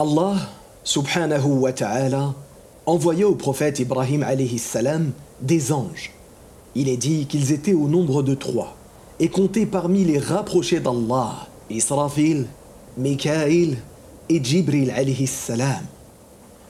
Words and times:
Allah, 0.00 0.36
subhanahu 0.84 1.58
wa 1.58 1.72
ta'ala, 1.72 2.32
envoya 2.86 3.28
au 3.28 3.34
prophète 3.34 3.80
Ibrahim 3.80 4.22
alayhi 4.22 4.60
salam 4.60 5.10
des 5.40 5.72
anges. 5.72 6.12
Il 6.76 6.88
est 6.88 6.96
dit 6.96 7.26
qu'ils 7.26 7.50
étaient 7.50 7.74
au 7.74 7.88
nombre 7.88 8.22
de 8.22 8.34
trois 8.34 8.76
et 9.18 9.28
comptés 9.28 9.66
parmi 9.66 10.04
les 10.04 10.20
rapprochés 10.20 10.78
d'Allah, 10.78 11.48
Israfil, 11.68 12.46
Mikaïl 12.96 13.78
et 14.28 14.40
Jibril 14.40 14.92
alayhi 14.92 15.26
salam. 15.26 15.82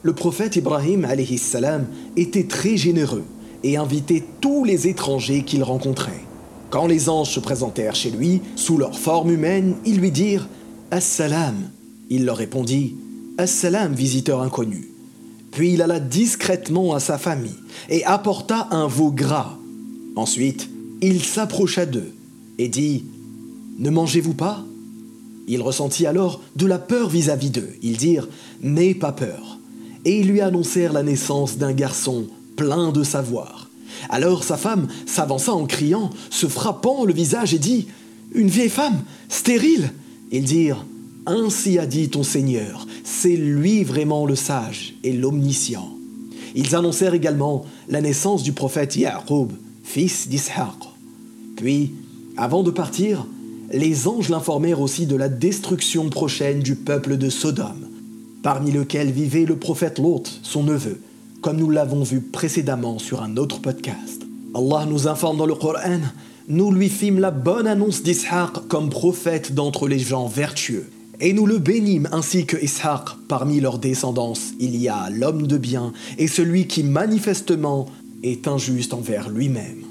Le 0.01 0.15
prophète 0.15 0.57
Ibrahim 0.57 1.05
alayhi 1.05 1.37
salam 1.37 1.87
était 2.17 2.45
très 2.45 2.79
généreux 2.79 3.25
et 3.63 3.77
invitait 3.77 4.25
tous 4.41 4.65
les 4.65 4.89
étrangers 4.89 5.43
qu'il 5.43 5.63
rencontrait. 5.65 6.25
Quand 6.71 6.87
les 6.87 7.11
anges 7.11 7.29
se 7.29 7.41
présentèrent 7.41 7.95
chez 7.95 8.11
lui, 8.11 8.41
sous 8.57 8.79
leur 8.79 8.99
forme 8.99 9.31
humaine, 9.31 9.77
ils 9.85 10.01
lui 10.01 10.13
dirent 10.13 10.49
Assalam. 10.91 11.57
Il 12.09 12.25
leur 12.25 12.39
répondit 12.39 12.97
Assalam, 13.39 13.95
visiteur 13.95 14.43
inconnu. 14.43 14.91
Puis 15.53 15.75
il 15.75 15.83
alla 15.83 16.01
discrètement 16.01 16.93
à 16.93 16.99
sa 16.99 17.19
famille 17.19 17.55
et 17.89 18.05
apporta 18.05 18.67
un 18.73 18.89
veau 18.89 19.13
gras. 19.13 19.57
Ensuite, 20.17 20.69
il 21.01 21.23
s'approcha 21.23 21.87
d'eux 21.87 22.13
et 22.59 22.67
dit 22.69 23.05
Ne 23.79 23.91
mangez-vous 23.91 24.35
pas? 24.35 24.65
Il 25.47 25.63
ressentit 25.63 26.05
alors 26.05 26.43
de 26.57 26.67
la 26.67 26.81
peur 26.81 27.09
vis-à-vis 27.09 27.51
d'eux. 27.51 27.71
Ils 27.81 27.97
dirent 27.97 28.29
N'aie 28.61 28.95
pas 28.95 29.13
peur. 29.13 29.59
Et 30.05 30.19
ils 30.19 30.27
lui 30.27 30.41
annoncèrent 30.41 30.93
la 30.93 31.05
naissance 31.05 31.59
d'un 31.59 31.73
garçon 31.73 32.27
plein 32.57 32.91
de 32.91 33.05
savoir. 33.05 33.71
Alors 34.11 34.43
sa 34.43 34.57
femme 34.57 34.89
s'avança 35.07 35.53
en 35.53 35.67
criant, 35.67 36.11
se 36.31 36.49
frappant 36.49 37.05
le 37.05 37.15
visage 37.15 37.55
et 37.55 37.61
dit 37.61 37.87
Une 38.35 38.49
vieille 38.49 38.69
femme, 38.69 39.01
stérile 39.29 39.93
Ils 40.33 40.45
dirent 40.45 40.85
Ainsi 41.27 41.79
a 41.79 41.87
dit 41.87 42.09
ton 42.09 42.25
Seigneur, 42.25 42.88
c'est 43.21 43.37
lui 43.37 43.83
vraiment 43.83 44.27
le 44.27 44.37
sage 44.37 44.95
et 45.03 45.13
l'omniscient. 45.13 45.89
Ils 46.55 46.77
annoncèrent 46.77 47.15
également 47.15 47.67
la 47.89 48.01
naissance 48.01 48.45
du 48.45 48.53
prophète 48.53 48.95
Ya'qub, 48.95 49.51
fils 49.83 50.29
d'Ishaq. 50.29 50.77
Puis, 51.57 51.95
avant 52.37 52.63
de 52.63 52.71
partir, 52.71 53.27
les 53.73 54.07
anges 54.07 54.29
l'informèrent 54.29 54.81
aussi 54.81 55.07
de 55.07 55.17
la 55.17 55.29
destruction 55.29 56.11
prochaine 56.11 56.61
du 56.61 56.77
peuple 56.77 57.17
de 57.17 57.29
Sodome, 57.29 57.89
parmi 58.45 58.71
lequel 58.71 59.11
vivait 59.11 59.47
le 59.47 59.57
prophète 59.57 59.99
Lot, 59.99 60.39
son 60.45 60.63
neveu, 60.63 61.01
comme 61.41 61.57
nous 61.57 61.71
l'avons 61.71 62.05
vu 62.05 62.21
précédemment 62.21 63.01
sur 63.01 63.21
un 63.21 63.37
autre 63.37 63.61
podcast. 63.61 64.23
Allah 64.55 64.87
nous 64.89 65.09
informe 65.09 65.39
dans 65.39 65.47
le 65.47 65.57
Coran, 65.57 66.01
nous 66.47 66.71
lui 66.71 66.89
fîmes 66.89 67.19
la 67.19 67.33
bonne 67.33 67.67
annonce 67.67 68.05
d'Ishaq 68.05 68.69
comme 68.69 68.91
prophète 68.91 69.55
d'entre 69.55 69.89
les 69.89 69.99
gens 69.99 70.29
vertueux. 70.29 70.89
Et 71.21 71.33
nous 71.33 71.47
le 71.47 71.59
bénîmes 71.59 72.09
ainsi 72.13 72.47
que 72.47 72.57
Ishaq, 72.57 73.03
parmi 73.27 73.61
leurs 73.61 73.79
descendants, 73.79 74.35
il 74.61 74.77
y 74.77 74.89
a 74.89 75.11
l'homme 75.11 75.49
de 75.49 75.59
bien 75.59 75.93
et 76.17 76.29
celui 76.29 76.69
qui 76.69 76.85
manifestement 76.85 77.87
est 78.23 78.47
injuste 78.47 78.95
envers 78.95 79.29
lui-même. 79.29 79.83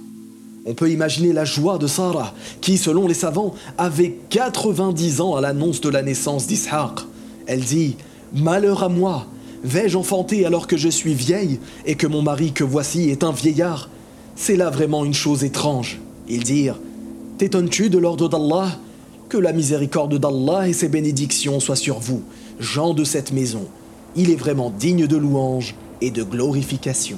On 0.65 0.73
peut 0.73 0.89
imaginer 0.89 1.33
la 1.33 1.45
joie 1.45 1.77
de 1.77 1.87
Sarah, 1.87 2.33
qui, 2.61 2.77
selon 2.77 3.07
les 3.07 3.13
savants, 3.13 3.53
avait 3.77 4.15
90 4.29 5.21
ans 5.21 5.35
à 5.35 5.41
l'annonce 5.41 5.81
de 5.81 5.89
la 5.89 6.01
naissance 6.01 6.47
d'Ishaq. 6.47 6.99
Elle 7.45 7.61
dit 7.61 7.95
Malheur 8.33 8.83
à 8.83 8.89
moi, 8.89 9.27
Vais-je 9.63 9.97
enfanter 9.97 10.45
alors 10.45 10.67
que 10.67 10.77
je 10.77 10.87
suis 10.87 11.13
vieille 11.13 11.59
et 11.85 11.95
que 11.95 12.07
mon 12.07 12.21
mari 12.21 12.51
que 12.51 12.63
voici 12.63 13.09
est 13.09 13.23
un 13.23 13.31
vieillard? 13.31 13.89
C'est 14.35 14.55
là 14.55 14.69
vraiment 14.69 15.03
une 15.03 15.13
chose 15.13 15.43
étrange. 15.43 15.99
Ils 16.29 16.43
dirent 16.43 16.79
T'étonnes-tu 17.37 17.89
de 17.89 17.97
l'ordre 17.97 18.29
d'Allah? 18.29 18.79
Que 19.29 19.37
la 19.37 19.51
miséricorde 19.51 20.17
d'Allah 20.17 20.69
et 20.69 20.73
ses 20.73 20.87
bénédictions 20.87 21.59
soient 21.59 21.75
sur 21.75 21.99
vous, 21.99 22.23
gens 22.59 22.93
de 22.93 23.03
cette 23.03 23.33
maison. 23.33 23.67
Il 24.15 24.29
est 24.31 24.35
vraiment 24.35 24.69
digne 24.69 25.05
de 25.05 25.17
louange 25.17 25.75
et 25.99 26.11
de 26.11 26.23
glorification. 26.23 27.17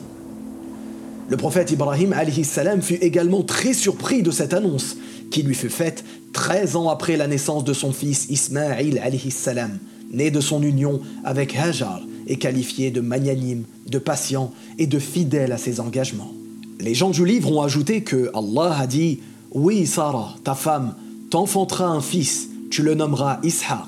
Le 1.29 1.37
prophète 1.37 1.69
Ibrahim 1.69 2.15
salam 2.43 2.81
fut 2.81 2.95
également 2.95 3.43
très 3.43 3.73
surpris 3.73 4.23
de 4.23 4.31
cette 4.31 4.55
annonce, 4.55 4.97
qui 5.29 5.43
lui 5.43 5.53
fut 5.53 5.69
faite 5.69 6.03
13 6.33 6.75
ans 6.75 6.89
après 6.89 7.15
la 7.15 7.27
naissance 7.27 7.63
de 7.63 7.73
son 7.73 7.91
fils 7.91 8.25
Ismaïl 8.31 8.99
salam, 9.29 9.77
né 10.11 10.31
de 10.31 10.41
son 10.41 10.63
union 10.63 11.01
avec 11.23 11.55
Hajar, 11.55 12.01
est 12.25 12.37
qualifié 12.37 12.89
de 12.89 13.01
magnanime, 13.01 13.65
de 13.87 13.99
patient 13.99 14.51
et 14.79 14.87
de 14.87 14.97
fidèle 14.97 15.51
à 15.51 15.59
ses 15.59 15.79
engagements. 15.79 16.33
Les 16.79 16.95
gens 16.95 17.11
du 17.11 17.23
livre 17.23 17.51
ont 17.51 17.61
ajouté 17.61 18.01
que 18.01 18.31
Allah 18.33 18.75
a 18.79 18.87
dit 18.87 19.19
Oui, 19.51 19.85
Sarah, 19.85 20.35
ta 20.43 20.55
femme, 20.55 20.95
t'enfantera 21.29 21.87
un 21.87 22.01
fils, 22.01 22.49
tu 22.69 22.83
le 22.83 22.95
nommeras 22.95 23.39
Ishaq, 23.43 23.87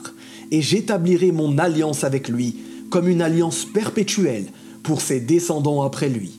et 0.51 0.61
j'établirai 0.61 1.31
mon 1.31 1.57
alliance 1.57 2.03
avec 2.03 2.27
lui 2.27 2.55
comme 2.89 3.07
une 3.07 3.21
alliance 3.21 3.65
perpétuelle 3.65 4.45
pour 4.83 5.01
ses 5.01 5.19
descendants 5.19 5.81
après 5.81 6.09
lui. 6.09 6.31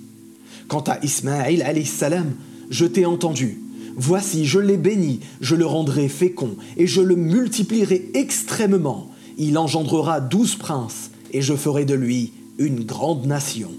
Quant 0.68 0.84
à 0.86 0.98
Ismaïl, 1.02 1.86
salam, 1.86 2.32
je 2.70 2.84
t'ai 2.84 3.06
entendu. 3.06 3.60
Voici, 3.96 4.46
je 4.46 4.58
l'ai 4.58 4.76
béni, 4.76 5.20
je 5.40 5.54
le 5.54 5.66
rendrai 5.66 6.08
fécond, 6.08 6.56
et 6.76 6.86
je 6.86 7.00
le 7.00 7.16
multiplierai 7.16 8.10
extrêmement. 8.14 9.10
Il 9.38 9.58
engendrera 9.58 10.20
douze 10.20 10.56
princes, 10.56 11.10
et 11.32 11.42
je 11.42 11.54
ferai 11.54 11.84
de 11.84 11.94
lui 11.94 12.32
une 12.58 12.84
grande 12.84 13.26
nation. 13.26 13.70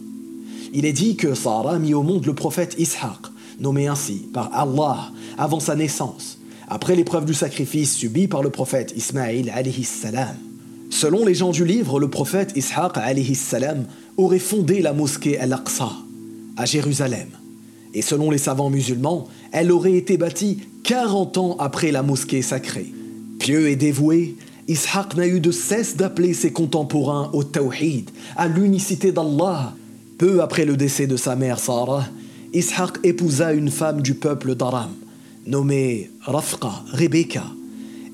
Il 0.73 0.85
est 0.85 0.93
dit 0.93 1.15
que 1.15 1.35
Sarah 1.35 1.79
mit 1.79 1.93
au 1.93 2.03
monde 2.03 2.25
le 2.25 2.33
prophète 2.33 2.75
Ishaq, 2.77 3.19
nommé 3.59 3.87
ainsi 3.87 4.25
par 4.33 4.49
Allah 4.53 5.11
avant 5.37 5.59
sa 5.59 5.75
naissance, 5.75 6.39
après 6.67 6.95
l'épreuve 6.95 7.25
du 7.25 7.33
sacrifice 7.33 7.95
subi 7.95 8.27
par 8.27 8.43
le 8.43 8.49
prophète 8.49 8.93
Ismaïl 8.95 9.51
alayhi 9.53 9.83
salam. 9.83 10.35
Selon 10.89 11.25
les 11.25 11.33
gens 11.33 11.51
du 11.51 11.65
livre, 11.65 11.99
le 11.99 12.07
prophète 12.07 12.53
Ishaq 12.55 12.97
alayhi 12.97 13.35
salam 13.35 13.85
aurait 14.15 14.39
fondé 14.39 14.81
la 14.81 14.93
mosquée 14.93 15.39
Al-Aqsa 15.39 15.89
à 16.55 16.65
Jérusalem. 16.65 17.29
Et 17.95 18.01
selon 18.01 18.29
les 18.29 18.37
savants 18.37 18.69
musulmans, 18.69 19.27
elle 19.51 19.71
aurait 19.71 19.93
été 19.93 20.17
bâtie 20.17 20.59
40 20.83 21.37
ans 21.37 21.55
après 21.59 21.91
la 21.91 22.03
mosquée 22.03 22.41
sacrée. 22.41 22.93
Pieux 23.39 23.69
et 23.69 23.75
dévoué, 23.75 24.35
Ishaq 24.67 25.15
n'a 25.15 25.27
eu 25.27 25.39
de 25.39 25.51
cesse 25.51 25.97
d'appeler 25.97 26.33
ses 26.33 26.51
contemporains 26.51 27.29
au 27.33 27.43
tawhid, 27.43 28.09
à 28.35 28.47
l'unicité 28.47 29.11
d'Allah. 29.11 29.73
Peu 30.17 30.41
après 30.41 30.63
le 30.63 30.77
décès 30.77 31.07
de 31.07 31.17
sa 31.17 31.35
mère 31.35 31.59
Sarah, 31.59 32.05
Ishaq 32.53 32.99
épousa 33.03 33.53
une 33.53 33.71
femme 33.71 34.01
du 34.01 34.13
peuple 34.13 34.55
d'Aram, 34.55 34.91
nommée 35.45 36.11
Rafqa, 36.21 36.71
Rebecca, 36.91 37.43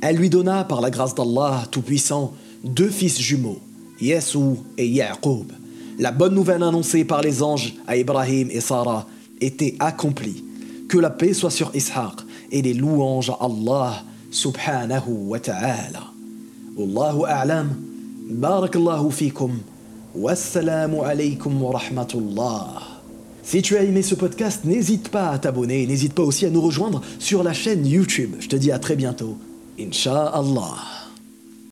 elle 0.01 0.15
lui 0.15 0.29
donna 0.29 0.63
par 0.63 0.81
la 0.81 0.89
grâce 0.89 1.15
d'Allah 1.15 1.63
Tout-Puissant 1.71 2.33
deux 2.63 2.89
fils 2.89 3.19
jumeaux, 3.19 3.59
Yesou 4.01 4.57
et 4.77 4.87
Yaqub. 4.87 5.51
La 5.97 6.11
bonne 6.11 6.33
nouvelle 6.33 6.63
annoncée 6.63 7.03
par 7.03 7.21
les 7.21 7.43
anges 7.43 7.73
à 7.87 7.97
Ibrahim 7.97 8.49
et 8.51 8.61
Sarah 8.61 9.05
était 9.41 9.75
accomplie. 9.79 10.43
Que 10.87 10.97
la 10.97 11.09
paix 11.09 11.33
soit 11.33 11.51
sur 11.51 11.75
Ishaq 11.75 12.21
et 12.51 12.61
les 12.61 12.73
louanges 12.73 13.29
à 13.29 13.37
Allah 13.41 14.03
subhanahu 14.31 15.27
wa 15.27 15.39
ta'ala. 15.39 16.03
Wallahu 16.77 17.25
a'lam. 17.27 17.75
Barakallahu 18.29 19.11
fikum. 19.11 19.59
Wassalamu 20.15 21.01
alaykum 21.03 21.61
wa 21.61 21.77
rahmatullah. 21.77 22.98
Si 23.49 23.63
tu 23.63 23.77
as 23.77 23.81
aimé 23.81 24.03
ce 24.03 24.13
podcast, 24.13 24.63
n'hésite 24.63 25.09
pas 25.09 25.29
à 25.29 25.39
t'abonner, 25.39 25.87
n'hésite 25.87 26.13
pas 26.13 26.21
aussi 26.21 26.45
à 26.45 26.51
nous 26.51 26.61
rejoindre 26.61 27.01
sur 27.17 27.41
la 27.41 27.51
chaîne 27.51 27.83
YouTube. 27.83 28.35
Je 28.39 28.47
te 28.47 28.55
dis 28.55 28.71
à 28.71 28.77
très 28.77 28.95
bientôt. 28.95 29.39
Inch'Allah. 29.79 31.08